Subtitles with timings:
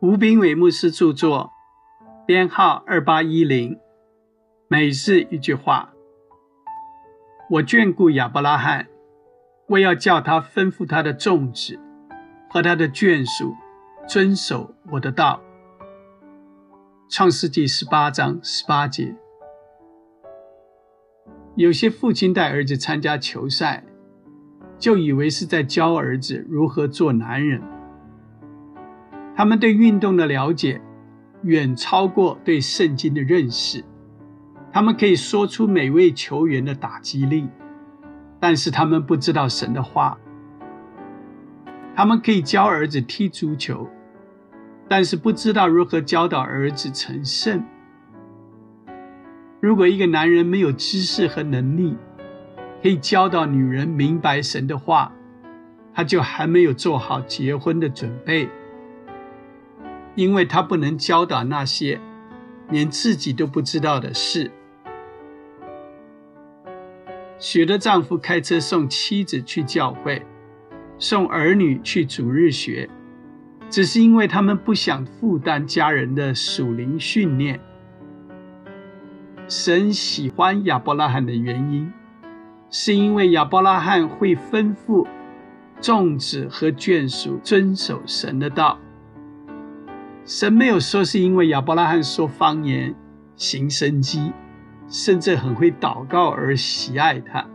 [0.00, 1.50] 吴炳伟牧师著作，
[2.24, 3.76] 编号二八一零。
[4.68, 5.92] 每日一句话：
[7.50, 8.86] 我眷顾亚伯拉罕，
[9.66, 11.80] 我要叫他吩咐他的众子
[12.48, 13.56] 和他的眷属
[14.06, 15.42] 遵守我的道。
[17.08, 19.16] 创世纪十八章十八节。
[21.56, 23.82] 有些父亲带儿子参加球赛，
[24.78, 27.60] 就以为是在教儿子如何做男人。
[29.38, 30.80] 他们对运动的了解
[31.44, 33.84] 远超过对圣经的认识。
[34.72, 37.48] 他们可以说出每位球员的打击力，
[38.40, 40.18] 但是他们不知道神的话。
[41.94, 43.88] 他们可以教儿子踢足球，
[44.88, 47.64] 但是不知道如何教导儿子成圣。
[49.60, 51.96] 如果一个男人没有知识和能力，
[52.82, 55.12] 可以教导女人明白神的话，
[55.94, 58.48] 他就还没有做好结婚的准备。
[60.18, 62.00] 因为他不能教导那些
[62.70, 64.50] 连自己都不知道的事。
[67.38, 70.26] 许多丈夫开车送妻子去教会，
[70.98, 72.90] 送儿女去主日学，
[73.70, 77.60] 只是因为他们不想负担家人的属灵训练。
[79.46, 81.92] 神喜欢亚伯拉罕的原因，
[82.70, 85.06] 是因为亚伯拉罕会吩咐
[85.80, 88.80] 众子和眷属遵守神的道。
[90.28, 92.94] 神没有说是因为亚伯拉罕说方言、
[93.34, 94.30] 行神迹，
[94.86, 97.46] 甚至很会祷告而喜爱他；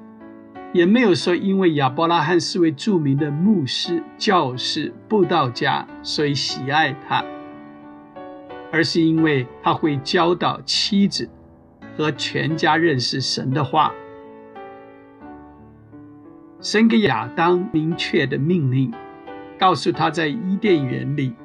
[0.74, 7.24] 也没有说因为亚伯拉罕是位著名的牧师、教士、布道家，所以喜爱他，
[8.72, 11.30] 而是因为他会教导妻子
[11.96, 13.94] 和全家认识神的话。
[16.60, 18.92] 神给亚当明确的命令，
[19.60, 21.36] 告诉他在伊甸园里。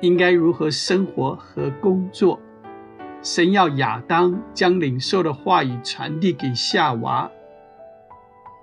[0.00, 2.40] 应该如何生活和工作？
[3.22, 7.30] 神要亚当将领受的话语传递给夏娃。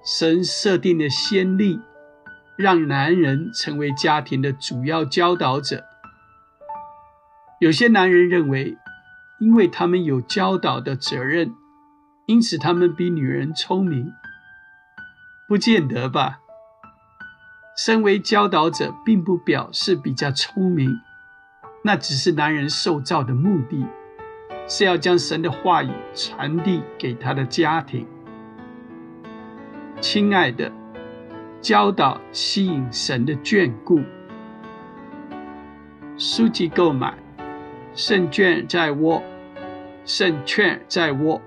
[0.06, 1.82] 神设定的先例，
[2.56, 5.84] 让男人成为家庭的主要教导者。
[7.60, 8.78] 有些男人认为，
[9.40, 11.54] 因为他们有教导的责任，
[12.28, 14.14] 因此他们比女人聪明。
[15.48, 16.40] 不见得吧？
[17.76, 21.00] 身为教导者，并不表示比较聪明。
[21.86, 23.86] 那只是男人受造的目的，
[24.70, 28.08] 是要将神的话语传递给他的家庭。
[30.00, 30.72] 亲爱的，
[31.60, 34.02] 教导吸引神的眷顾。
[36.18, 37.14] 书籍购买，
[37.94, 39.22] 胜券在握，
[40.06, 41.42] 胜券在握。